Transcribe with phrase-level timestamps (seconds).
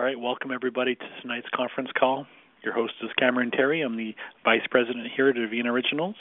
[0.00, 2.26] All right, welcome everybody to tonight's conference call.
[2.64, 3.82] Your host is Cameron Terry.
[3.82, 4.14] I'm the
[4.46, 6.14] Vice President here at Avena Originals.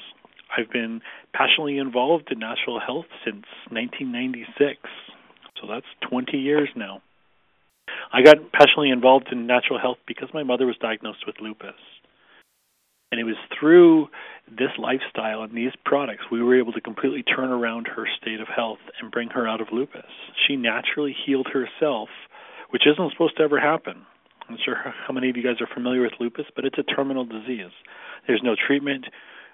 [0.51, 0.99] I've been
[1.33, 4.79] passionately involved in natural health since 1996,
[5.61, 7.01] so that's 20 years now.
[8.11, 11.79] I got passionately involved in natural health because my mother was diagnosed with lupus.
[13.13, 14.09] And it was through
[14.49, 18.47] this lifestyle and these products we were able to completely turn around her state of
[18.53, 20.11] health and bring her out of lupus.
[20.45, 22.09] She naturally healed herself,
[22.69, 24.05] which isn't supposed to ever happen.
[24.47, 26.83] I'm not sure how many of you guys are familiar with lupus, but it's a
[26.83, 27.71] terminal disease.
[28.27, 29.05] There's no treatment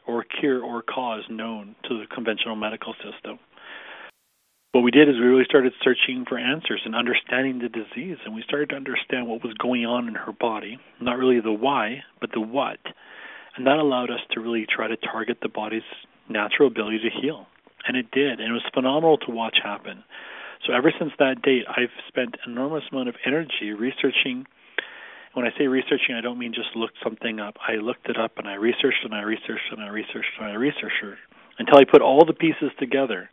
[0.07, 3.39] or cure or cause known to the conventional medical system.
[4.71, 8.35] What we did is we really started searching for answers and understanding the disease, and
[8.35, 10.77] we started to understand what was going on in her body.
[10.99, 12.79] Not really the why, but the what.
[13.55, 15.87] And that allowed us to really try to target the body's
[16.27, 17.47] natural ability to heal.
[17.87, 20.03] And it did, and it was phenomenal to watch happen.
[20.65, 24.45] So ever since that date, I've spent enormous amount of energy researching.
[25.33, 27.57] When I say researching, I don't mean just looked something up.
[27.67, 30.53] I looked it up and I researched and I researched and I researched and I
[30.53, 31.19] researched
[31.59, 33.29] until I put all the pieces together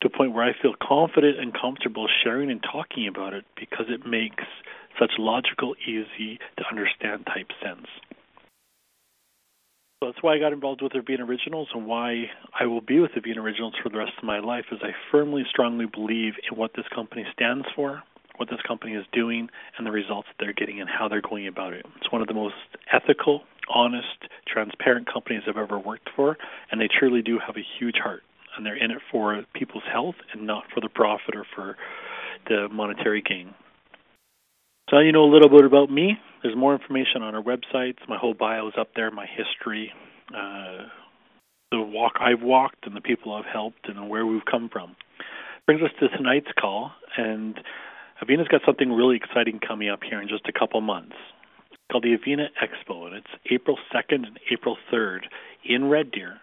[0.00, 3.86] to a point where I feel confident and comfortable sharing and talking about it because
[3.88, 4.44] it makes
[4.98, 7.86] such logical, easy to understand type sense.
[10.00, 13.12] So that's why I got involved with Avena Originals and why I will be with
[13.12, 16.72] Avena Originals for the rest of my life is I firmly, strongly believe in what
[16.76, 18.02] this company stands for,
[18.36, 21.46] what this company is doing, and the results that they're getting and how they're going
[21.46, 21.86] about it.
[21.96, 22.56] It's one of the most
[22.92, 26.36] ethical, honest, transparent companies I've ever worked for,
[26.70, 28.22] and they truly do have a huge heart.
[28.54, 31.74] And they're in it for people's health and not for the profit or for
[32.50, 33.54] the monetary gain.
[34.90, 36.18] So you know a little bit about me.
[36.46, 37.98] There's more information on our websites.
[38.08, 39.92] My whole bio is up there, my history,
[40.30, 40.86] uh,
[41.72, 44.94] the walk I've walked, and the people I've helped, and where we've come from.
[45.66, 47.58] Brings us to tonight's call, and
[48.22, 51.16] Avena's got something really exciting coming up here in just a couple months.
[51.72, 55.22] It's called the Avina Expo, and it's April 2nd and April 3rd
[55.64, 56.38] in Red Deer,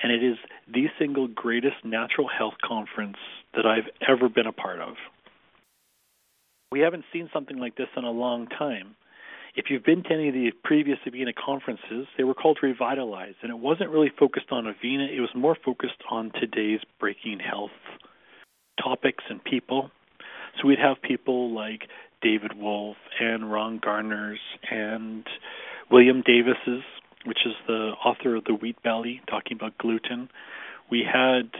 [0.00, 0.36] and it is
[0.72, 3.18] the single greatest natural health conference
[3.56, 4.94] that I've ever been a part of.
[6.70, 8.94] We haven't seen something like this in a long time.
[9.56, 13.50] If you've been to any of the previous Avena conferences, they were called Revitalize, and
[13.50, 17.70] it wasn't really focused on Avena, it was more focused on today's breaking health
[18.82, 19.90] topics and people.
[20.60, 21.88] So we'd have people like
[22.22, 24.40] David Wolfe and Ron Garner's
[24.70, 25.26] and
[25.90, 26.84] William Davis's,
[27.24, 30.30] which is the author of The Wheat Belly, talking about gluten.
[30.90, 31.50] We had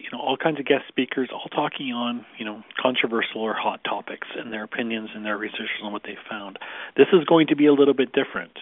[0.00, 3.80] you know all kinds of guest speakers all talking on you know controversial or hot
[3.84, 6.58] topics and their opinions and their research on what they found.
[6.96, 8.58] This is going to be a little bit different.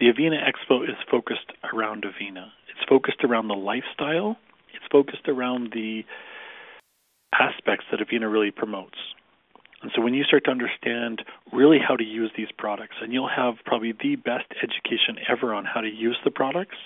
[0.00, 2.48] The avena expo is focused around avena.
[2.70, 4.36] It's focused around the lifestyle.
[4.74, 6.04] It's focused around the
[7.32, 8.98] aspects that avena really promotes.
[9.82, 11.22] And so when you start to understand
[11.52, 15.64] really how to use these products and you'll have probably the best education ever on
[15.64, 16.78] how to use the products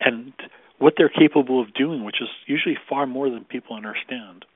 [0.00, 0.32] and
[0.80, 4.46] what they're capable of doing, which is usually far more than people understand.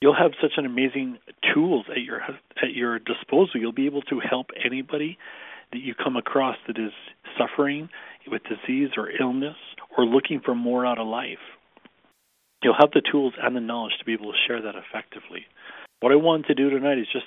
[0.00, 1.18] You'll have such an amazing
[1.54, 3.58] tools at your at your disposal.
[3.58, 5.18] You'll be able to help anybody
[5.72, 6.92] that you come across that is
[7.38, 7.88] suffering
[8.30, 9.56] with disease or illness
[9.96, 11.42] or looking for more out of life.
[12.62, 15.46] You'll have the tools and the knowledge to be able to share that effectively.
[16.00, 17.26] What I want to do tonight is just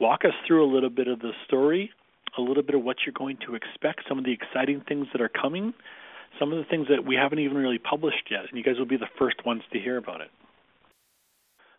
[0.00, 1.90] walk us through a little bit of the story,
[2.38, 5.20] a little bit of what you're going to expect, some of the exciting things that
[5.20, 5.74] are coming,
[6.38, 8.86] some of the things that we haven't even really published yet, and you guys will
[8.86, 10.30] be the first ones to hear about it.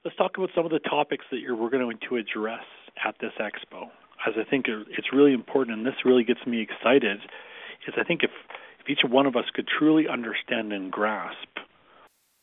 [0.03, 2.63] Let's talk about some of the topics that we're going to address
[3.03, 3.89] at this expo.
[4.25, 7.19] As I think it's really important, and this really gets me excited,
[7.87, 8.31] is I think if,
[8.79, 11.59] if each one of us could truly understand and grasp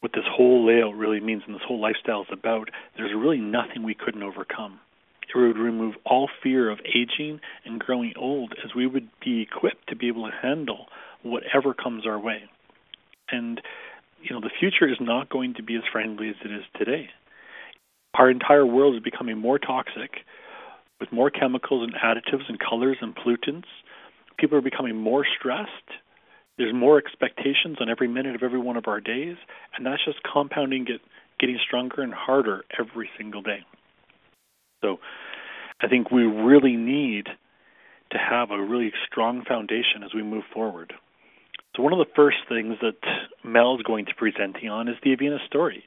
[0.00, 3.82] what this whole layout really means and this whole lifestyle is about, there's really nothing
[3.82, 4.78] we couldn't overcome.
[5.34, 9.88] It would remove all fear of aging and growing old as we would be equipped
[9.88, 10.86] to be able to handle
[11.25, 12.43] whatever comes our way.
[13.31, 13.61] And
[14.23, 17.09] you know, the future is not going to be as friendly as it is today.
[18.15, 20.25] Our entire world is becoming more toxic
[21.00, 23.67] with more chemicals and additives and colors and pollutants.
[24.38, 25.69] People are becoming more stressed.
[26.56, 29.37] There's more expectations on every minute of every one of our days,
[29.77, 31.00] and that's just compounding it
[31.41, 33.65] getting stronger and harder every single day.
[34.85, 34.99] So
[35.82, 37.27] I think we really need
[38.12, 40.94] to have a really strong foundation as we move forward.
[41.76, 42.99] So one of the first things that
[43.43, 45.85] Mel is going to be presenting on is the Avena story.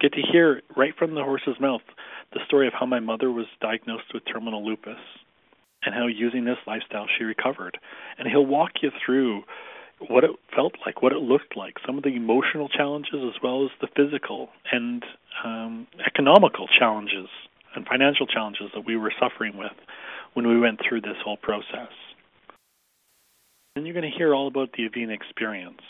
[0.00, 1.82] Get to hear right from the horse's mouth
[2.32, 4.98] the story of how my mother was diagnosed with terminal lupus
[5.84, 7.78] and how using this lifestyle she recovered.
[8.18, 9.42] And he'll walk you through
[10.06, 13.64] what it felt like, what it looked like, some of the emotional challenges as well
[13.64, 15.04] as the physical and
[15.44, 17.28] um, economical challenges
[17.74, 19.72] and financial challenges that we were suffering with
[20.34, 21.92] when we went through this whole process.
[23.74, 25.80] Then you're going to hear all about the Avena experience.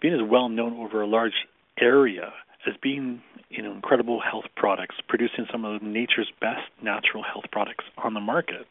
[0.00, 1.46] Avena is well known over a large
[1.80, 2.32] area
[2.66, 7.84] as being you know incredible health products, producing some of nature's best natural health products
[7.98, 8.66] on the market.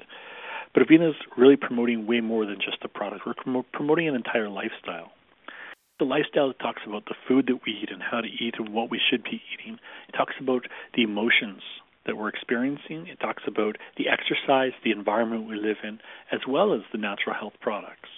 [0.73, 3.25] But Avena is really promoting way more than just a product.
[3.25, 5.11] We're promoting an entire lifestyle.
[5.99, 8.91] The lifestyle talks about the food that we eat and how to eat and what
[8.91, 9.79] we should be eating.
[10.09, 11.61] It talks about the emotions
[12.05, 13.07] that we're experiencing.
[13.07, 15.99] It talks about the exercise, the environment we live in,
[16.31, 18.09] as well as the natural health products.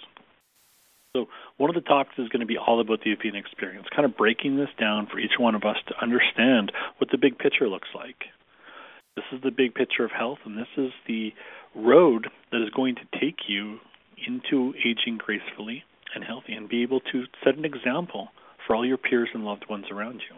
[1.16, 1.26] So
[1.56, 4.16] one of the topics is going to be all about the Avena experience, kind of
[4.16, 7.88] breaking this down for each one of us to understand what the big picture looks
[7.94, 8.28] like.
[9.16, 11.32] This is the big picture of health, and this is the
[11.74, 13.78] road that is going to take you
[14.26, 15.82] into aging gracefully
[16.14, 18.28] and healthy and be able to set an example
[18.66, 20.36] for all your peers and loved ones around you.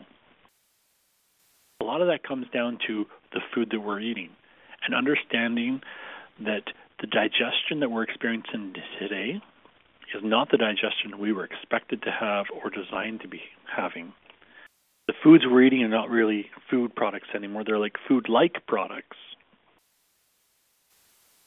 [1.81, 4.31] A lot of that comes down to the food that we're eating
[4.85, 5.81] and understanding
[6.41, 6.65] that
[7.00, 9.41] the digestion that we're experiencing today
[10.15, 13.41] is not the digestion we were expected to have or designed to be
[13.75, 14.12] having.
[15.06, 17.65] The foods we're eating are not really food products anymore.
[17.65, 19.17] They're like food like products.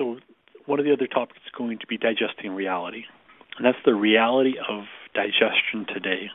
[0.02, 0.18] So,
[0.66, 3.04] one of the other topics is going to be digesting reality.
[3.58, 6.30] And that's the reality of digestion today.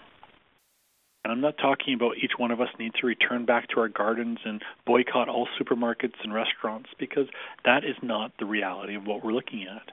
[1.29, 3.89] And I'm not talking about each one of us needs to return back to our
[3.89, 7.27] gardens and boycott all supermarkets and restaurants because
[7.67, 9.93] that is not the reality of what we're looking at.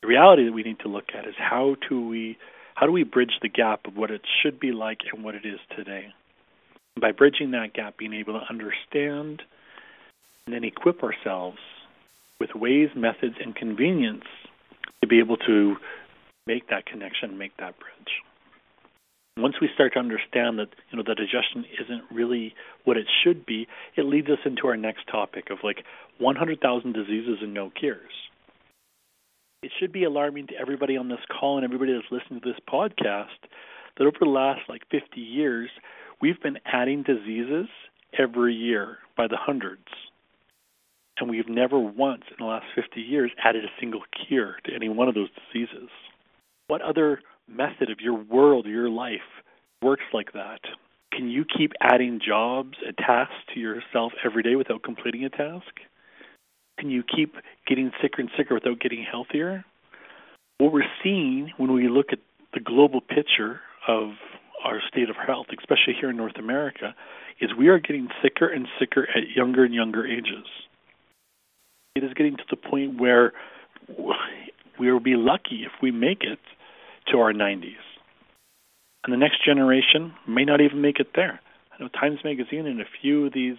[0.00, 2.38] The reality that we need to look at is how do we
[2.76, 5.44] how do we bridge the gap of what it should be like and what it
[5.44, 6.14] is today.
[7.00, 9.42] By bridging that gap, being able to understand
[10.46, 11.58] and then equip ourselves
[12.38, 14.26] with ways, methods, and convenience
[15.00, 15.78] to be able to
[16.46, 18.22] make that connection, make that bridge.
[19.38, 22.54] Once we start to understand that you know the digestion isn't really
[22.84, 23.66] what it should be,
[23.96, 25.84] it leads us into our next topic of like
[26.18, 28.12] 100,000 diseases and no cures.
[29.62, 32.60] It should be alarming to everybody on this call and everybody that's listening to this
[32.70, 33.48] podcast
[33.96, 35.70] that over the last like 50 years,
[36.20, 37.66] we've been adding diseases
[38.18, 39.88] every year by the hundreds.
[41.18, 44.88] And we've never once in the last 50 years added a single cure to any
[44.88, 45.88] one of those diseases.
[46.68, 49.42] What other method of your world, your life,
[49.82, 50.60] works like that?
[51.12, 55.80] Can you keep adding jobs and tasks to yourself every day without completing a task?
[56.78, 59.64] Can you keep getting sicker and sicker without getting healthier?
[60.58, 62.18] What we're seeing when we look at
[62.52, 64.10] the global picture of
[64.64, 66.94] our state of health, especially here in North America,
[67.40, 70.46] is we are getting sicker and sicker at younger and younger ages.
[71.94, 73.32] It is getting to the point where
[74.78, 76.38] we will be lucky if we make it
[77.08, 77.76] to our 90s.
[79.04, 81.40] And the next generation may not even make it there.
[81.72, 83.56] I know Times Magazine and a few of these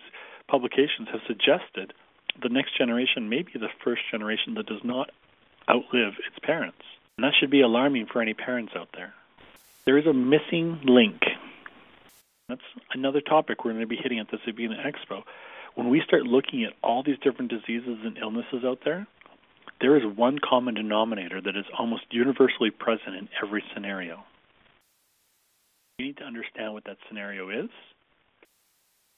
[0.47, 1.93] publications have suggested
[2.41, 5.09] the next generation may be the first generation that does not
[5.69, 6.83] outlive its parents.
[7.17, 9.13] And that should be alarming for any parents out there.
[9.85, 11.21] There is a missing link.
[12.49, 12.61] That's
[12.93, 15.23] another topic we're going to be hitting at this Avena Expo.
[15.75, 19.07] When we start looking at all these different diseases and illnesses out there,
[19.79, 24.23] there is one common denominator that is almost universally present in every scenario.
[25.99, 27.69] We need to understand what that scenario is.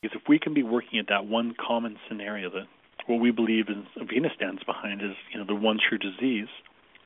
[0.02, 2.68] Because if we can be working at that one common scenario that
[3.08, 6.48] what we believe is Avena stands behind is, you know, the one true disease,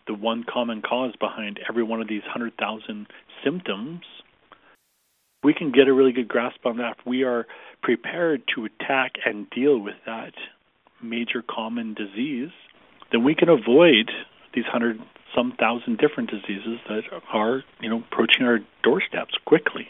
[0.06, 3.08] the one common cause behind every one of these 100,000
[3.44, 4.02] symptoms,
[5.44, 6.98] we can get a really good grasp on that.
[7.00, 7.48] if We are
[7.82, 10.34] prepared to attack and deal with that
[11.02, 12.52] major common disease
[13.14, 14.12] then we can avoid
[14.54, 15.00] these hundred
[15.36, 19.88] some thousand different diseases that are, you know, approaching our doorsteps quickly.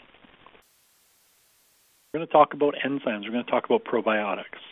[2.12, 3.24] We're going to talk about enzymes.
[3.24, 4.62] We're going to talk about probiotics.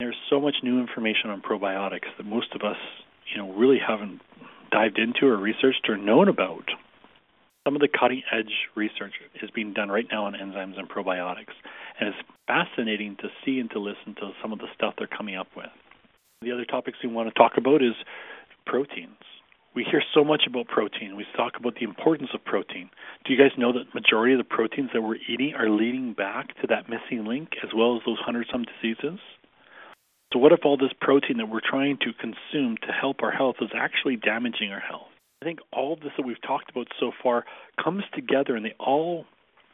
[0.00, 2.76] There's so much new information on probiotics that most of us,
[3.32, 4.20] you know, really haven't
[4.70, 6.64] dived into or researched or known about.
[7.66, 11.54] Some of the cutting edge research is being done right now on enzymes and probiotics,
[12.00, 15.36] and it's fascinating to see and to listen to some of the stuff they're coming
[15.36, 15.66] up with.
[16.40, 17.94] The other topics we want to talk about is
[18.64, 19.18] proteins.
[19.74, 21.16] We hear so much about protein.
[21.16, 22.90] We talk about the importance of protein.
[23.24, 26.54] Do you guys know that majority of the proteins that we're eating are leading back
[26.60, 29.18] to that missing link as well as those hundred some diseases?
[30.32, 33.56] So what if all this protein that we're trying to consume to help our health
[33.60, 35.10] is actually damaging our health?
[35.42, 37.46] I think all of this that we've talked about so far
[37.82, 39.24] comes together and they all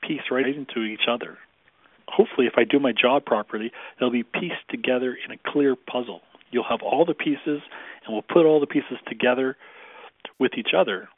[0.00, 1.36] piece right into each other.
[2.08, 6.22] Hopefully, if I do my job properly, they'll be pieced together in a clear puzzle.
[6.54, 7.60] You'll have all the pieces,
[8.06, 9.56] and we'll put all the pieces together
[10.38, 11.08] with each other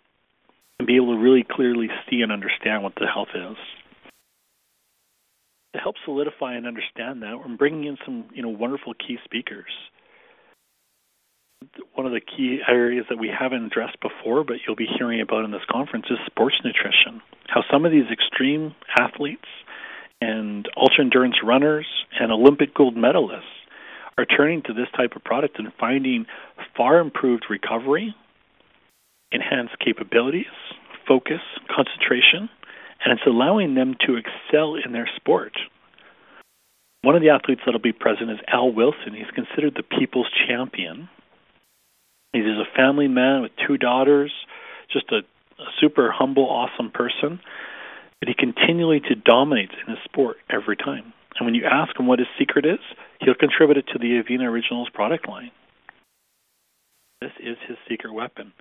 [0.79, 3.57] and be able to really clearly see and understand what the health is.
[5.75, 9.71] to help solidify and understand that, we're bringing in some you know wonderful key speakers.
[11.95, 15.45] One of the key areas that we haven't addressed before, but you'll be hearing about
[15.45, 17.21] in this conference, is sports nutrition.
[17.49, 19.49] How some of these extreme athletes
[20.21, 21.87] and ultra endurance runners
[22.19, 23.56] and Olympic gold medalists
[24.19, 26.27] are turning to this type of product and finding
[26.77, 28.15] far improved recovery,
[29.31, 30.47] enhanced capabilities,
[31.07, 31.41] focus,
[31.75, 32.49] concentration,
[33.05, 35.53] and it's allowing them to excel in their sport.
[37.03, 39.15] One of the athletes that'll be present is Al Wilson.
[39.15, 41.09] He's considered the people's champion.
[42.33, 44.33] He's a family man with two daughters,
[44.93, 45.19] just a,
[45.63, 47.39] a super humble, awesome person.
[48.19, 51.13] But he continually to dominates in his sport every time.
[51.39, 52.81] And when you ask him what his secret is,
[53.21, 55.51] he'll contribute it to the Avena Originals product line.
[57.21, 58.53] This is his secret weapon.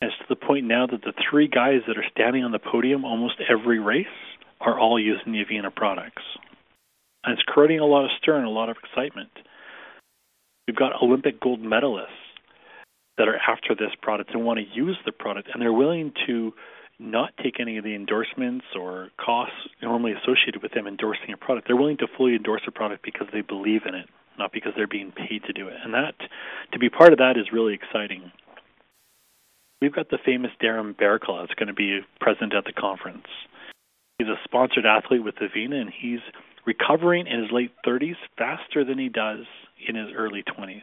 [0.00, 2.60] And it's to the point now that the three guys that are standing on the
[2.60, 4.06] podium almost every race
[4.60, 6.22] are all using the Avena products.
[7.24, 9.30] And it's creating a lot of stir and a lot of excitement.
[10.66, 12.06] We've got Olympic gold medalists
[13.16, 16.52] that are after this product and want to use the product, and they're willing to
[16.98, 21.66] not take any of the endorsements or costs normally associated with them endorsing a product.
[21.66, 24.88] They're willing to fully endorse a product because they believe in it, not because they're
[24.88, 25.76] being paid to do it.
[25.84, 26.14] And that,
[26.72, 28.32] to be part of that, is really exciting.
[29.80, 33.26] We've got the famous Darren Bearclaw that's going to be present at the conference.
[34.18, 36.18] He's a sponsored athlete with Avena, and he's
[36.66, 39.46] recovering in his late 30s faster than he does
[39.86, 40.82] in his early 20s.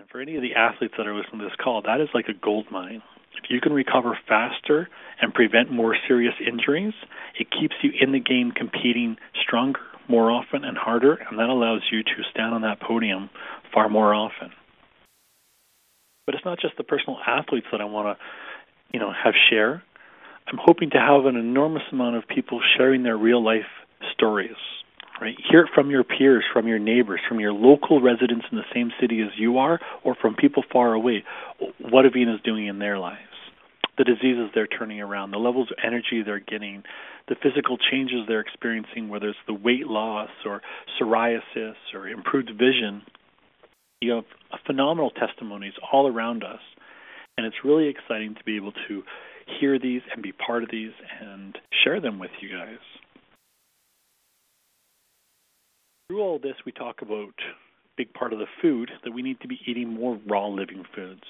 [0.00, 2.26] And for any of the athletes that are listening to this call, that is like
[2.26, 3.02] a gold mine.
[3.42, 4.88] If you can recover faster
[5.20, 6.94] and prevent more serious injuries,
[7.38, 11.82] it keeps you in the game competing stronger, more often, and harder, and that allows
[11.90, 13.30] you to stand on that podium
[13.72, 14.50] far more often.
[16.26, 18.24] But it's not just the personal athletes that I want to,
[18.92, 19.82] you know, have share.
[20.46, 23.66] I'm hoping to have an enormous amount of people sharing their real life
[24.12, 24.56] stories.
[25.20, 25.34] Right?
[25.50, 28.92] Hear it from your peers, from your neighbors, from your local residents in the same
[29.00, 31.24] city as you are, or from people far away.
[31.80, 33.18] What Avena is doing in their lives,
[33.98, 36.84] the diseases they're turning around, the levels of energy they're getting,
[37.28, 40.62] the physical changes they're experiencing, whether it's the weight loss or
[40.98, 43.02] psoriasis or improved vision
[44.00, 44.24] you have
[44.66, 46.60] phenomenal testimonies all around us,
[47.36, 49.02] and it's really exciting to be able to
[49.60, 52.78] hear these and be part of these and share them with you guys.
[56.08, 57.54] Through all this, we talk about a
[57.96, 61.22] big part of the food that we need to be eating more raw living foods.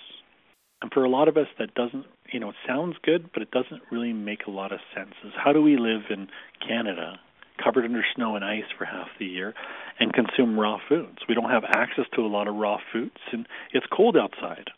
[0.80, 3.50] And for a lot of us, that doesn't, you know, it sounds good, but it
[3.50, 5.14] doesn't really make a lot of sense.
[5.24, 6.28] Is how do we live in
[6.66, 7.18] Canada
[7.62, 9.54] covered under snow and ice for half the year
[9.98, 11.18] and consume raw foods.
[11.28, 14.70] We don't have access to a lot of raw foods, and it's cold outside.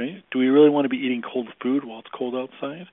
[0.00, 0.22] Right?
[0.30, 2.86] Do we really want to be eating cold food while it's cold outside?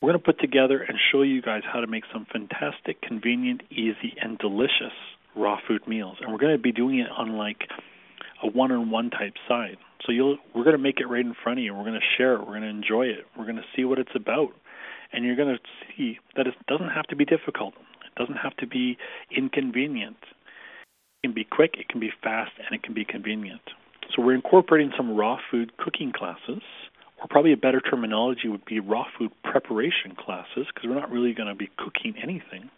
[0.00, 3.62] We're going to put together and show you guys how to make some fantastic, convenient,
[3.70, 4.92] easy, and delicious
[5.34, 6.18] raw food meals.
[6.20, 7.68] And we're going to be doing it on like
[8.42, 9.78] a one-on-one type side.
[10.06, 11.74] So you'll we're going to make it right in front of you.
[11.74, 12.40] We're going to share it.
[12.40, 13.26] We're going to enjoy it.
[13.36, 14.52] We're going to see what it's about
[15.12, 15.60] and you're going to
[15.96, 17.74] see that it doesn't have to be difficult.
[18.04, 18.98] It doesn't have to be
[19.34, 20.18] inconvenient.
[20.22, 23.62] It can be quick, it can be fast, and it can be convenient.
[24.14, 26.62] So we're incorporating some raw food cooking classes,
[27.20, 31.32] or probably a better terminology would be raw food preparation classes, because we're not really
[31.32, 32.70] going to be cooking anything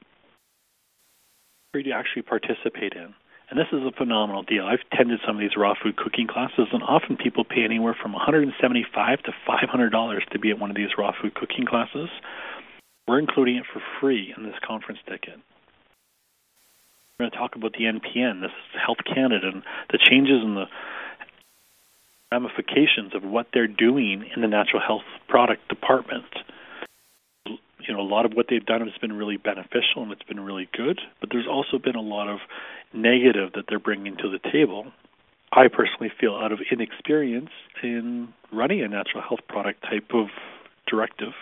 [1.72, 3.14] for you to actually participate in.
[3.50, 4.64] And this is a phenomenal deal.
[4.64, 8.12] I've attended some of these raw food cooking classes, and often people pay anywhere from
[8.12, 12.08] 175 to $500 to be at one of these raw food cooking classes.
[13.08, 15.40] We're including it for free in this conference ticket.
[17.18, 18.40] We're going to talk about the NPN.
[18.40, 20.66] This is Health Canada and the changes in the
[22.30, 26.24] ramifications of what they're doing in the natural health product department
[27.86, 30.40] you know, a lot of what they've done has been really beneficial and it's been
[30.40, 32.38] really good, but there's also been a lot of
[32.92, 34.92] negative that they're bringing to the table.
[35.52, 37.50] I personally feel out of inexperience
[37.82, 40.26] in running a natural health product type of
[40.86, 41.32] directive.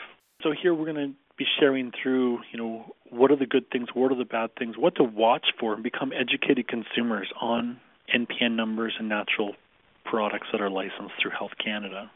[0.42, 3.88] So here we're going to be sharing through, you know, what are the good things,
[3.94, 7.80] what are the bad things, what to watch for, and become educated consumers on
[8.14, 9.54] NPN numbers and natural
[10.04, 12.10] products that are licensed through Health Canada.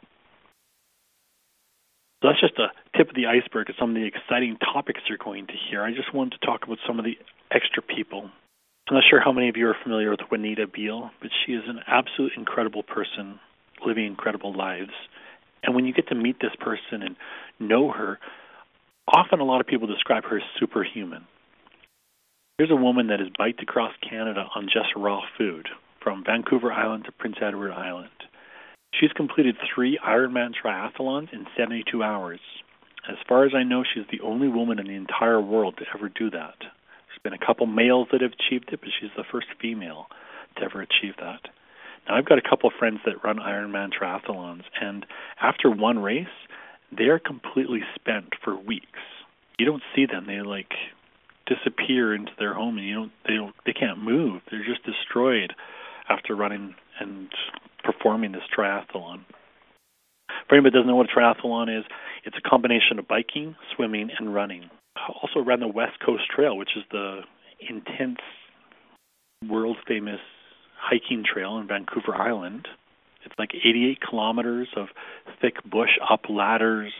[2.22, 5.18] So that's just a tip of the iceberg of some of the exciting topics you're
[5.18, 5.82] going to hear.
[5.82, 7.18] I just wanted to talk about some of the
[7.50, 8.30] extra people.
[8.88, 11.64] I'm not sure how many of you are familiar with Juanita Beal, but she is
[11.66, 13.40] an absolute incredible person
[13.84, 14.92] living incredible lives.
[15.64, 17.16] And when you get to meet this person and
[17.58, 18.20] know her,
[19.08, 21.26] often a lot of people describe her as superhuman.
[22.58, 25.68] Here's a woman that has biked across Canada on just raw food,
[26.00, 28.10] from Vancouver Island to Prince Edward Island.
[28.98, 32.40] She's completed three Ironman triathlons in 72 hours.
[33.08, 36.08] As far as I know, she's the only woman in the entire world to ever
[36.08, 36.54] do that.
[36.60, 40.06] There's been a couple males that have achieved it, but she's the first female
[40.56, 41.40] to ever achieve that.
[42.06, 45.06] Now, I've got a couple of friends that run Ironman triathlons, and
[45.40, 46.26] after one race,
[46.96, 49.00] they're completely spent for weeks.
[49.58, 50.72] You don't see them; they like
[51.46, 54.42] disappear into their home, and you don't they don't they can't move.
[54.50, 55.54] They're just destroyed
[56.08, 57.28] after running and
[57.82, 59.24] performing this triathlon.
[60.48, 61.84] For anybody that doesn't know what a triathlon is,
[62.24, 64.70] it's a combination of biking, swimming, and running.
[65.22, 67.20] Also ran the West Coast Trail, which is the
[67.68, 68.18] intense,
[69.48, 70.20] world famous
[70.78, 72.68] hiking trail in Vancouver Island.
[73.24, 74.88] It's like 88 kilometers of
[75.40, 76.92] thick bush up ladders,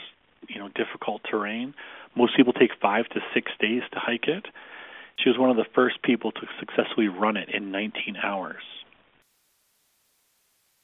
[0.49, 1.75] you know, difficult terrain.
[2.17, 4.47] Most people take five to six days to hike it.
[5.19, 8.63] She was one of the first people to successfully run it in 19 hours.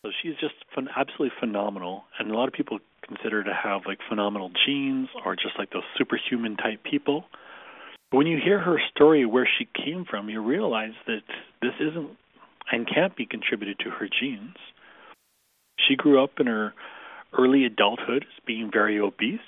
[0.03, 3.83] So she's just fun, absolutely phenomenal, and a lot of people consider her to have
[3.87, 7.25] like phenomenal genes or just like those superhuman type people.
[8.11, 11.23] But when you hear her story, where she came from, you realize that
[11.61, 12.11] this isn't
[12.71, 14.57] and can't be contributed to her genes.
[15.89, 16.75] She grew up in her
[17.37, 19.41] early adulthood as being very obese,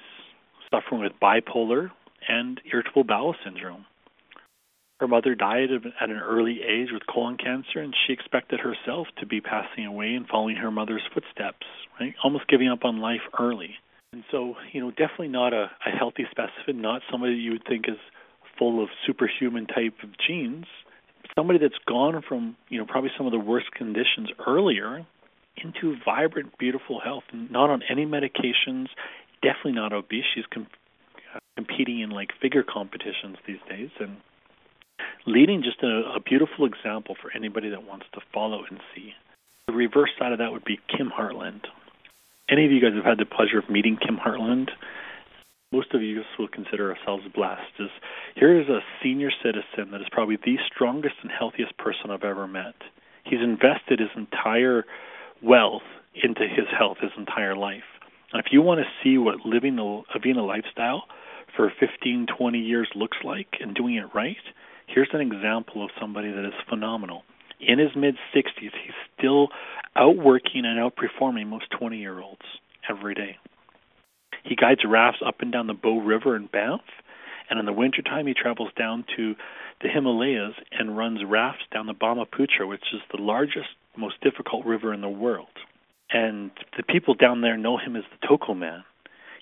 [0.71, 1.91] suffering with bipolar
[2.29, 3.85] and irritable bowel syndrome.
[5.01, 9.25] Her mother died at an early age with colon cancer, and she expected herself to
[9.25, 11.67] be passing away and following her mother's footsteps,
[11.99, 12.15] right?
[12.23, 13.77] Almost giving up on life early.
[14.13, 17.87] And so, you know, definitely not a, a healthy specimen, not somebody you would think
[17.89, 17.97] is
[18.59, 20.67] full of superhuman type of genes.
[21.35, 25.07] Somebody that's gone from, you know, probably some of the worst conditions earlier
[25.57, 28.89] into vibrant, beautiful health, not on any medications,
[29.41, 30.25] definitely not obese.
[30.35, 30.67] She's com-
[31.35, 34.19] uh, competing in like figure competitions these days, and
[35.27, 39.13] leading just a, a beautiful example for anybody that wants to follow and see.
[39.67, 41.63] The reverse side of that would be Kim Hartland.
[42.49, 44.71] Any of you guys have had the pleasure of meeting Kim Hartland?
[45.73, 47.79] Most of you will consider ourselves blessed.
[47.79, 47.91] Is
[48.35, 52.49] here is a senior citizen that is probably the strongest and healthiest person I've ever
[52.49, 52.75] met.
[53.25, 54.85] He's invested his entire
[55.41, 57.85] wealth into his health his entire life.
[58.33, 61.05] And if you want to see what living a Avena lifestyle
[61.57, 64.37] for 15, 20 years looks like and doing it right,
[64.93, 67.23] Here's an example of somebody that is phenomenal.
[67.61, 69.49] In his mid 60s, he's still
[69.95, 72.43] outworking and outperforming most 20 year olds
[72.89, 73.37] every day.
[74.43, 76.81] He guides rafts up and down the Bow River in Banff,
[77.49, 79.35] and in the wintertime, he travels down to
[79.81, 84.93] the Himalayas and runs rafts down the Brahmaputra, which is the largest, most difficult river
[84.93, 85.49] in the world.
[86.11, 88.83] And the people down there know him as the Toko Man.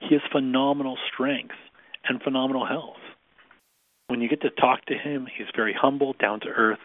[0.00, 1.56] He has phenomenal strength
[2.06, 2.98] and phenomenal health
[4.08, 6.80] when you get to talk to him, he's very humble, down to earth.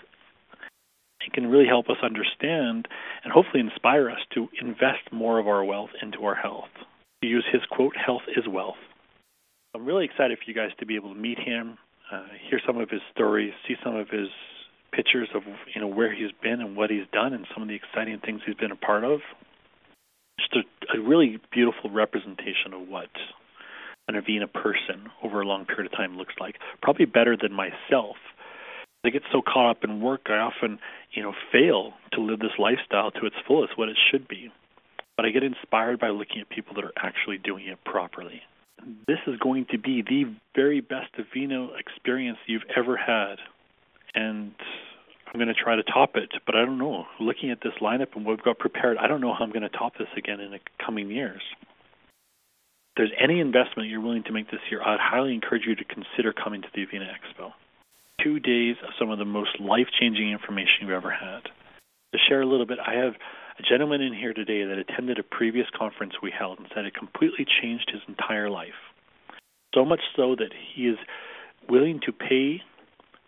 [1.24, 2.88] He can really help us understand
[3.24, 6.70] and hopefully inspire us to invest more of our wealth into our health.
[7.22, 8.76] To use his quote, health is wealth.
[9.74, 11.78] I'm really excited for you guys to be able to meet him,
[12.12, 14.28] uh, hear some of his stories, see some of his
[14.92, 15.42] pictures of
[15.74, 18.42] you know where he's been and what he's done and some of the exciting things
[18.46, 19.22] he's been a part of.
[20.40, 23.10] Just a, a really beautiful representation of what
[24.08, 26.56] an Avena person over a long period of time looks like.
[26.82, 28.18] Probably better than myself.
[29.06, 30.80] I get so caught up in work, I often,
[31.12, 34.50] you know, fail to live this lifestyle to its fullest, what it should be.
[35.18, 38.42] But I get inspired by looking at people that are actually doing it properly.
[39.08, 43.36] This is going to be the very best Avena experience you've ever had.
[44.16, 44.54] And
[45.28, 47.06] I'm going to try to top it, but I don't know.
[47.20, 49.64] Looking at this lineup and what we've got prepared, I don't know how I'm going
[49.64, 51.42] to top this again in the coming years
[52.96, 56.34] there's any investment you're willing to make this year, I'd highly encourage you to consider
[56.34, 57.52] coming to the Avena Expo.
[58.24, 61.44] Two days of some of the most life changing information you've ever had.
[62.14, 63.14] To share a little bit, I have
[63.60, 66.94] a gentleman in here today that attended a previous conference we held and said it
[66.94, 68.78] completely changed his entire life.
[69.74, 70.98] So much so that he is
[71.68, 72.62] willing to pay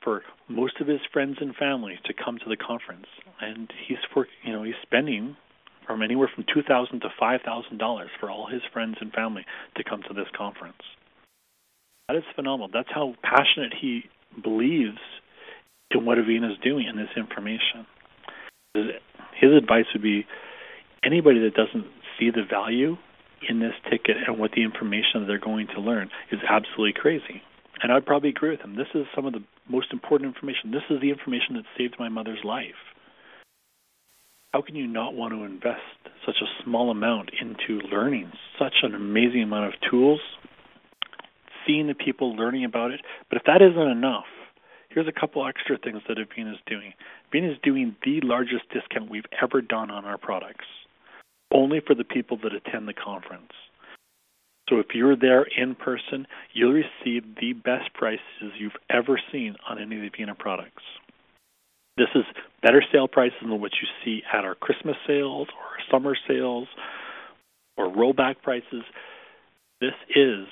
[0.04, 3.08] for most of his friends and family to come to the conference.
[3.42, 5.36] And he's for you know, he's spending
[5.86, 9.46] from anywhere from two thousand to five thousand dollars for all his friends and family
[9.78, 10.82] to come to this conference.
[12.08, 12.70] That is phenomenal.
[12.72, 14.04] That's how passionate he
[14.44, 15.00] believes
[15.92, 17.86] in what Avena is doing and this information.
[18.74, 20.26] His advice would be
[21.04, 21.88] anybody that doesn't
[22.20, 22.98] see the value
[23.48, 27.42] in this ticket and what the information they're going to learn is absolutely crazy.
[27.82, 28.76] And I'd probably agree with him.
[28.76, 30.72] This is some of the most important information.
[30.72, 32.95] This is the information that saved my mother's life
[34.56, 35.82] how can you not want to invest
[36.26, 40.22] such a small amount into learning such an amazing amount of tools,
[41.68, 43.02] seeing the people learning about it?
[43.30, 44.24] But if that isn't enough,
[44.88, 46.94] here's a couple extra things that Avena is doing.
[47.34, 50.64] Avena is doing the largest discount we've ever done on our products,
[51.54, 53.52] only for the people that attend the conference.
[54.70, 59.82] So if you're there in person, you'll receive the best prices you've ever seen on
[59.82, 60.84] any of the Avena products.
[61.98, 62.24] This is
[62.62, 66.68] better sale prices than what you see at our Christmas sales or summer sales
[67.78, 68.84] or rollback prices.
[69.80, 70.48] This is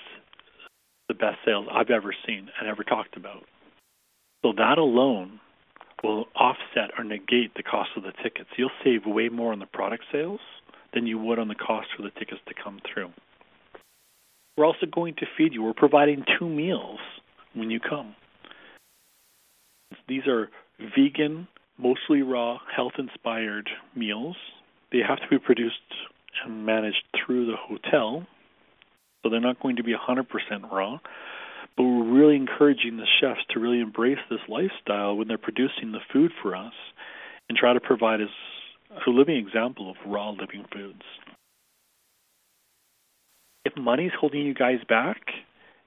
[1.09, 3.43] the best sales I've ever seen and ever talked about.
[4.43, 5.39] So that alone
[6.01, 8.49] will offset or negate the cost of the tickets.
[8.57, 10.41] You'll save way more on the product sales
[10.93, 13.11] than you would on the cost for the tickets to come through.
[14.57, 15.63] We're also going to feed you.
[15.63, 16.99] We're providing two meals
[17.53, 18.15] when you come.
[20.07, 20.49] These are
[20.95, 24.35] vegan, mostly raw, health inspired meals.
[24.91, 25.75] They have to be produced
[26.45, 28.25] and managed through the hotel,
[29.21, 30.25] so they're not going to be 100%
[30.71, 30.99] raw.
[31.75, 36.01] But we're really encouraging the chefs to really embrace this lifestyle when they're producing the
[36.11, 36.73] food for us
[37.49, 38.29] and try to provide us
[39.07, 41.01] a living example of raw living foods.
[43.65, 45.21] If money's holding you guys back,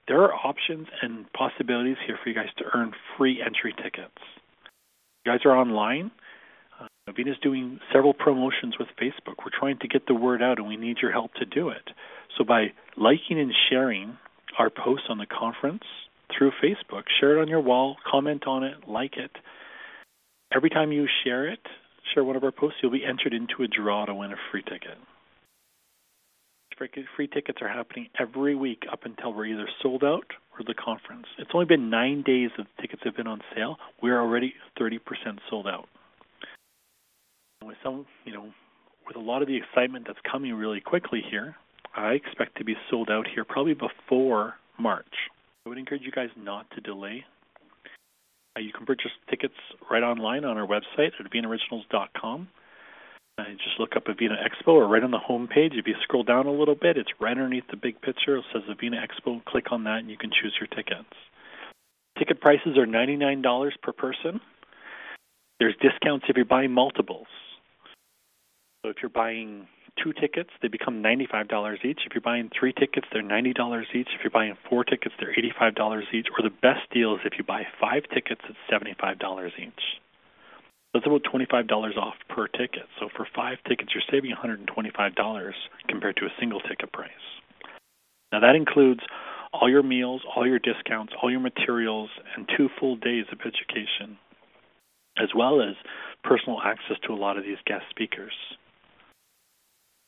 [0.07, 4.21] there are options and possibilities here for you guys to earn free entry tickets.
[5.27, 6.09] Guys are online.
[6.79, 9.35] Uh, Avena's doing several promotions with Facebook.
[9.43, 11.89] We're trying to get the word out, and we need your help to do it.
[12.37, 14.17] So by liking and sharing
[14.57, 15.83] our posts on the conference
[16.31, 19.31] through Facebook, share it on your wall, comment on it, like it.
[20.55, 21.59] Every time you share it,
[22.13, 24.63] share one of our posts, you'll be entered into a draw to win a free
[24.63, 24.97] ticket.
[27.17, 31.25] Free tickets are happening every week up until we're either sold out or the conference.
[31.37, 33.77] It's only been nine days that the tickets have been on sale.
[34.01, 34.99] We're already 30%
[35.49, 35.87] sold out.
[37.63, 38.51] With some, you know,
[39.05, 41.55] with a lot of the excitement that's coming really quickly here,
[41.95, 45.05] I expect to be sold out here probably before March.
[45.65, 47.25] I would encourage you guys not to delay.
[48.55, 49.53] Uh, you can purchase tickets
[49.89, 52.47] right online on our website at avenaoriginals.com.
[53.47, 55.73] Uh, just look up Avena Expo or right on the home page.
[55.75, 58.37] If you scroll down a little bit, it's right underneath the big picture.
[58.37, 59.43] It says Avena Expo.
[59.45, 61.13] Click on that and you can choose your tickets.
[62.17, 64.41] Ticket prices are $99 per person.
[65.59, 67.27] There's discounts if you're buying multiples.
[68.83, 69.67] So if you're buying
[70.03, 71.99] two tickets, they become $95 each.
[72.05, 74.07] If you're buying three tickets, they're $90 each.
[74.13, 76.27] If you're buying four tickets, they're $85 each.
[76.37, 79.73] Or the best deal is if you buy five tickets, it's $75 each.
[80.97, 82.87] That's about $25 off per ticket.
[82.99, 85.51] So for five tickets, you're saving $125
[85.87, 87.11] compared to a single ticket price.
[88.31, 89.01] Now that includes
[89.53, 94.17] all your meals, all your discounts, all your materials, and two full days of education,
[95.21, 95.75] as well as
[96.23, 98.33] personal access to a lot of these guest speakers.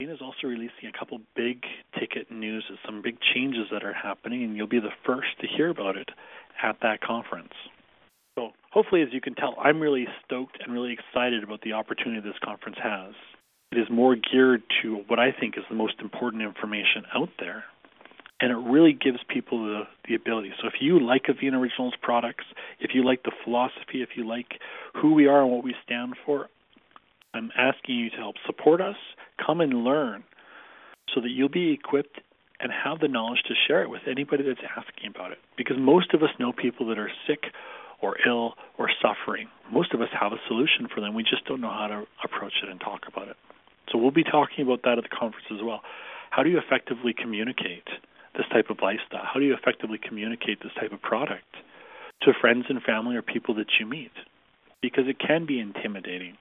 [0.02, 1.66] Avena is also releasing a couple big
[2.00, 5.70] ticket news, some big changes that are happening, and you'll be the first to hear
[5.70, 6.10] about it
[6.64, 7.54] at that conference.
[8.72, 12.38] Hopefully, as you can tell, I'm really stoked and really excited about the opportunity this
[12.44, 13.14] conference has.
[13.72, 17.64] It is more geared to what I think is the most important information out there,
[18.40, 20.52] and it really gives people the, the ability.
[20.62, 22.46] So, if you like Avena Originals products,
[22.80, 24.60] if you like the philosophy, if you like
[24.94, 26.48] who we are and what we stand for,
[27.34, 28.96] I'm asking you to help support us,
[29.44, 30.24] come and learn,
[31.14, 32.22] so that you'll be equipped
[32.60, 35.38] and have the knowledge to share it with anybody that's asking about it.
[35.58, 37.46] Because most of us know people that are sick
[38.02, 39.48] or ill or suffering.
[39.72, 41.14] Most of us have a solution for them.
[41.14, 43.38] We just don't know how to approach it and talk about it.
[43.92, 45.82] So we'll be talking about that at the conference as well.
[46.30, 47.88] How do you effectively communicate
[48.38, 49.26] this type of lifestyle?
[49.26, 51.58] How do you effectively communicate this type of product
[52.22, 54.12] to friends and family or people that you meet?
[54.82, 56.38] Because it can be intimidating.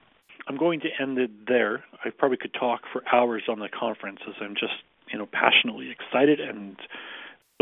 [0.46, 1.84] I'm going to end it there.
[2.04, 4.74] I probably could talk for hours on the conference as I'm just,
[5.12, 6.76] you know, passionately excited and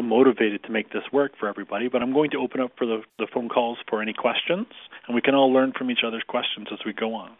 [0.03, 1.89] motivated to make this work for everybody.
[1.89, 4.67] But I'm going to open up for the, the phone calls for any questions,
[5.07, 7.31] and we can all learn from each other's questions as we go on.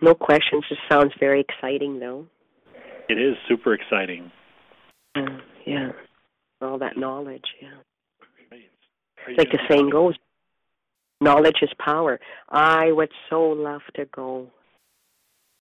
[0.00, 0.64] No questions.
[0.70, 2.26] It sounds very exciting, though.
[3.08, 4.30] It is super exciting.
[5.16, 5.90] Uh, yeah,
[6.60, 7.46] all that knowledge.
[7.60, 7.70] Yeah.
[9.36, 10.14] Like the saying goes,
[11.20, 12.20] knowledge is power.
[12.48, 14.50] I would so love to go